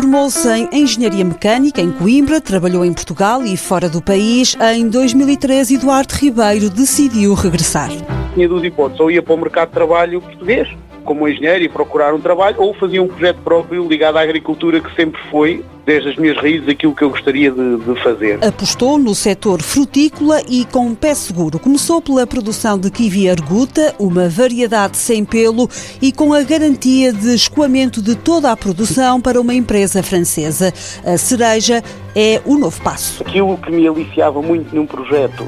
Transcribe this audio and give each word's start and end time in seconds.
Formou-se 0.00 0.48
em 0.48 0.66
Engenharia 0.72 1.22
Mecânica 1.22 1.78
em 1.78 1.92
Coimbra, 1.92 2.40
trabalhou 2.40 2.86
em 2.86 2.90
Portugal 2.94 3.44
e 3.44 3.54
fora 3.54 3.86
do 3.86 4.00
país. 4.00 4.56
Em 4.58 4.88
2013, 4.88 5.74
Eduardo 5.74 6.14
Ribeiro 6.14 6.70
decidiu 6.70 7.34
regressar. 7.34 7.90
Tinha 8.32 8.48
duas 8.48 8.64
hipóteses, 8.64 8.98
ou 8.98 9.10
ia 9.10 9.22
para 9.22 9.34
o 9.34 9.36
mercado 9.36 9.68
de 9.68 9.74
trabalho 9.74 10.22
português, 10.22 10.68
como 11.10 11.28
engenheiro 11.28 11.64
e 11.64 11.68
procurar 11.68 12.14
um 12.14 12.20
trabalho, 12.20 12.54
ou 12.60 12.72
fazia 12.72 13.02
um 13.02 13.08
projeto 13.08 13.38
próprio 13.42 13.84
ligado 13.88 14.16
à 14.16 14.20
agricultura 14.20 14.80
que 14.80 14.94
sempre 14.94 15.20
foi, 15.28 15.64
desde 15.84 16.10
as 16.10 16.16
minhas 16.16 16.36
raízes, 16.36 16.68
aquilo 16.68 16.94
que 16.94 17.02
eu 17.02 17.10
gostaria 17.10 17.50
de, 17.50 17.78
de, 17.78 18.00
fazer. 18.00 18.38
Apostou 18.44 18.96
no 18.96 19.12
setor 19.12 19.60
frutícola 19.60 20.40
e 20.48 20.64
com 20.66 20.86
um 20.86 20.94
pé 20.94 21.12
seguro. 21.16 21.58
Começou 21.58 22.00
pela 22.00 22.24
produção 22.28 22.78
de 22.78 22.92
kiwi 22.92 23.28
arguta, 23.28 23.92
uma 23.98 24.28
variedade 24.28 24.96
sem 24.98 25.24
pelo 25.24 25.68
e 26.00 26.12
com 26.12 26.32
a 26.32 26.44
garantia 26.44 27.12
de 27.12 27.34
escoamento 27.34 28.00
de 28.00 28.14
toda 28.14 28.52
a 28.52 28.56
produção 28.56 29.20
para 29.20 29.40
uma 29.40 29.52
empresa 29.52 30.04
francesa. 30.04 30.72
A 31.04 31.18
cereja 31.18 31.82
é 32.14 32.40
o 32.44 32.56
novo 32.56 32.80
passo. 32.82 33.24
Aquilo 33.24 33.58
que 33.58 33.72
me 33.72 33.88
aliciava 33.88 34.40
muito 34.40 34.72
num 34.72 34.86
projeto 34.86 35.44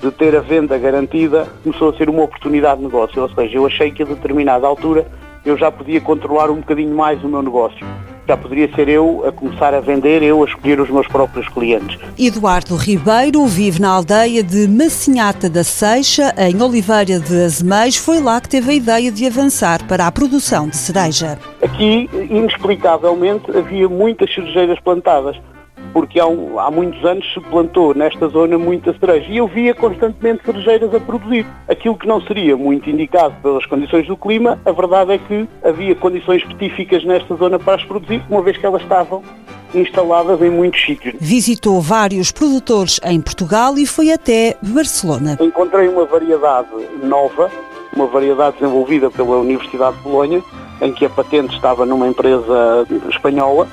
de 0.00 0.10
ter 0.10 0.36
a 0.36 0.40
venda 0.40 0.76
garantida 0.78 1.46
começou 1.62 1.90
a 1.90 1.96
ser 1.96 2.08
uma 2.08 2.22
oportunidade 2.22 2.78
de 2.78 2.84
negócio. 2.84 3.22
Ou 3.22 3.28
seja, 3.30 3.56
eu 3.56 3.66
achei 3.66 3.90
que 3.90 4.02
a 4.02 4.06
determinada 4.06 4.66
altura 4.66 5.06
eu 5.44 5.56
já 5.56 5.70
podia 5.70 6.00
controlar 6.00 6.50
um 6.50 6.56
bocadinho 6.56 6.94
mais 6.94 7.22
o 7.22 7.28
meu 7.28 7.42
negócio. 7.42 7.86
Já 8.26 8.36
poderia 8.36 8.68
ser 8.74 8.88
eu 8.88 9.24
a 9.24 9.30
começar 9.30 9.72
a 9.72 9.78
vender, 9.78 10.20
eu 10.20 10.42
a 10.42 10.46
escolher 10.46 10.80
os 10.80 10.90
meus 10.90 11.06
próprios 11.06 11.48
clientes. 11.48 11.96
Eduardo 12.18 12.74
Ribeiro 12.74 13.46
vive 13.46 13.80
na 13.80 13.90
aldeia 13.90 14.42
de 14.42 14.66
Massinhata 14.66 15.48
da 15.48 15.62
Seixa, 15.62 16.34
em 16.36 16.60
Oliveira 16.60 17.20
de 17.20 17.44
Azeméis. 17.44 17.96
Foi 17.96 18.20
lá 18.20 18.40
que 18.40 18.48
teve 18.48 18.72
a 18.72 18.74
ideia 18.74 19.12
de 19.12 19.26
avançar 19.26 19.86
para 19.86 20.08
a 20.08 20.10
produção 20.10 20.68
de 20.68 20.76
cereja. 20.76 21.38
Aqui, 21.62 22.10
inexplicavelmente, 22.28 23.56
havia 23.56 23.88
muitas 23.88 24.34
cerejeiras 24.34 24.80
plantadas 24.80 25.36
porque 25.96 26.20
há, 26.20 26.26
um, 26.26 26.58
há, 26.58 26.70
muitos 26.70 27.02
anos 27.06 27.24
se 27.32 27.40
plantou 27.40 27.94
nesta 27.94 28.28
zona 28.28 28.58
muita 28.58 28.94
cereja 28.98 29.32
e 29.32 29.38
eu 29.38 29.48
via 29.48 29.74
constantemente 29.74 30.44
cerejeiras 30.44 30.94
a 30.94 31.00
produzir. 31.00 31.46
Aquilo 31.66 31.96
que 31.96 32.06
não 32.06 32.20
seria 32.20 32.54
muito 32.54 32.90
indicado 32.90 33.34
pelas 33.42 33.64
condições 33.64 34.06
do 34.06 34.14
clima, 34.14 34.60
a 34.66 34.72
verdade 34.72 35.12
é 35.12 35.18
que 35.18 35.48
havia 35.64 35.94
condições 35.94 36.42
específicas 36.42 37.02
nesta 37.02 37.34
zona 37.36 37.58
para 37.58 37.76
as 37.76 37.84
produzir, 37.84 38.22
uma 38.28 38.42
vez 38.42 38.58
que 38.58 38.66
elas 38.66 38.82
estavam 38.82 39.22
instaladas 39.74 40.42
em 40.42 40.50
muitos 40.50 40.84
sítios. 40.84 41.14
Visitou 41.18 41.80
vários 41.80 42.30
produtores 42.30 43.00
em 43.02 43.18
Portugal 43.18 43.78
e 43.78 43.86
foi 43.86 44.12
até 44.12 44.54
Barcelona. 44.60 45.38
Encontrei 45.40 45.88
uma 45.88 46.04
variedade 46.04 46.68
nova, 47.02 47.50
uma 47.94 48.06
variedade 48.06 48.58
desenvolvida 48.58 49.10
pela 49.10 49.38
Universidade 49.38 49.96
de 49.96 50.02
Bolonha, 50.02 50.42
em 50.82 50.92
que 50.92 51.06
a 51.06 51.08
patente 51.08 51.54
estava 51.54 51.86
numa 51.86 52.06
empresa 52.06 52.86
espanhola 53.08 53.66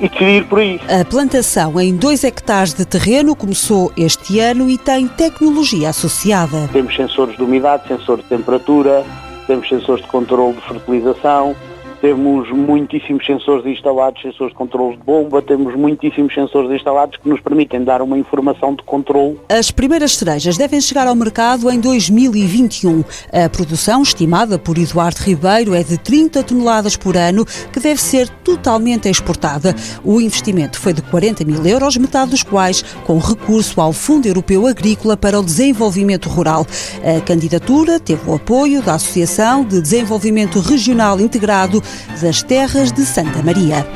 e 0.00 0.08
queria 0.08 0.38
ir 0.38 0.44
por 0.46 0.58
aí. 0.58 0.80
A 0.88 1.04
plantação 1.04 1.80
em 1.80 1.94
2 1.96 2.24
hectares 2.24 2.74
de 2.74 2.84
terreno 2.84 3.34
começou 3.34 3.92
este 3.96 4.38
ano 4.40 4.68
e 4.70 4.78
tem 4.78 5.06
tecnologia 5.08 5.90
associada. 5.90 6.68
Temos 6.72 6.94
sensores 6.94 7.36
de 7.36 7.42
umidade, 7.42 7.88
sensores 7.88 8.22
de 8.24 8.28
temperatura, 8.28 9.04
temos 9.46 9.68
sensores 9.68 10.04
de 10.04 10.10
controle 10.10 10.54
de 10.54 10.60
fertilização, 10.62 11.56
temos 12.00 12.50
muitíssimos 12.50 13.24
sensores 13.26 13.66
instalados, 13.66 14.22
sensores 14.22 14.52
de 14.52 14.58
controle 14.58 14.96
de 14.96 15.02
bomba, 15.02 15.42
temos 15.42 15.74
muitíssimos 15.74 16.32
sensores 16.32 16.70
instalados 16.70 17.16
que 17.16 17.28
nos 17.28 17.40
permitem 17.40 17.82
dar 17.82 18.02
uma 18.02 18.18
informação 18.18 18.74
de 18.74 18.82
controle. 18.82 19.38
As 19.48 19.70
primeiras 19.70 20.16
cerejas 20.16 20.56
devem 20.56 20.80
chegar 20.80 21.06
ao 21.06 21.14
mercado 21.14 21.70
em 21.70 21.80
2021. 21.80 23.04
A 23.32 23.48
produção, 23.48 24.02
estimada 24.02 24.58
por 24.58 24.78
Eduardo 24.78 25.20
Ribeiro, 25.22 25.74
é 25.74 25.82
de 25.82 25.98
30 25.98 26.42
toneladas 26.42 26.96
por 26.96 27.16
ano, 27.16 27.44
que 27.72 27.80
deve 27.80 28.00
ser 28.00 28.28
totalmente 28.28 29.08
exportada. 29.08 29.74
O 30.04 30.20
investimento 30.20 30.78
foi 30.78 30.92
de 30.92 31.02
40 31.02 31.44
mil 31.44 31.64
euros, 31.66 31.96
metade 31.96 32.30
dos 32.30 32.42
quais 32.42 32.82
com 33.04 33.18
recurso 33.18 33.80
ao 33.80 33.92
Fundo 33.92 34.26
Europeu 34.26 34.66
Agrícola 34.66 35.16
para 35.16 35.38
o 35.38 35.44
Desenvolvimento 35.44 36.28
Rural. 36.28 36.66
A 37.02 37.20
candidatura 37.20 37.98
teve 37.98 38.28
o 38.30 38.34
apoio 38.34 38.82
da 38.82 38.94
Associação 38.94 39.64
de 39.64 39.80
Desenvolvimento 39.80 40.60
Regional 40.60 41.20
Integrado 41.20 41.82
das 42.20 42.42
terras 42.42 42.92
de 42.92 43.04
Santa 43.04 43.42
Maria. 43.42 43.86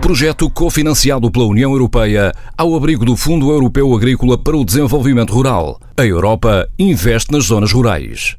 Projeto 0.00 0.48
cofinanciado 0.48 1.30
pela 1.30 1.46
União 1.46 1.72
Europeia 1.72 2.32
ao 2.56 2.76
abrigo 2.76 3.04
do 3.04 3.16
Fundo 3.16 3.50
Europeu 3.50 3.92
Agrícola 3.94 4.38
para 4.38 4.56
o 4.56 4.64
Desenvolvimento 4.64 5.32
Rural. 5.32 5.80
A 5.96 6.04
Europa 6.04 6.68
investe 6.78 7.32
nas 7.32 7.46
zonas 7.46 7.72
rurais. 7.72 8.32